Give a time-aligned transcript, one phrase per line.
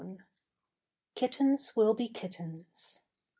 [1.13, 3.01] "Kittens will be Kittens."